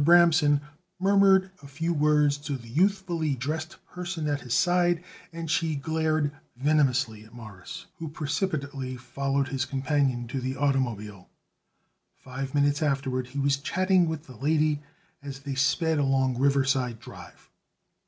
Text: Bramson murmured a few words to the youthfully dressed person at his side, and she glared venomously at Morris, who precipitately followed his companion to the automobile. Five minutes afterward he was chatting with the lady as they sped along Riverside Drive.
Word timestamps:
Bramson 0.00 0.60
murmured 1.00 1.50
a 1.60 1.66
few 1.66 1.92
words 1.92 2.36
to 2.38 2.56
the 2.56 2.68
youthfully 2.68 3.34
dressed 3.34 3.84
person 3.84 4.28
at 4.28 4.42
his 4.42 4.54
side, 4.54 5.02
and 5.32 5.50
she 5.50 5.74
glared 5.74 6.30
venomously 6.56 7.24
at 7.24 7.34
Morris, 7.34 7.86
who 7.96 8.06
precipitately 8.08 8.96
followed 8.96 9.48
his 9.48 9.64
companion 9.64 10.28
to 10.28 10.40
the 10.40 10.54
automobile. 10.54 11.28
Five 12.14 12.54
minutes 12.54 12.80
afterward 12.80 13.26
he 13.26 13.40
was 13.40 13.56
chatting 13.56 14.08
with 14.08 14.26
the 14.28 14.36
lady 14.36 14.80
as 15.20 15.40
they 15.40 15.56
sped 15.56 15.98
along 15.98 16.38
Riverside 16.38 17.00
Drive. 17.00 17.50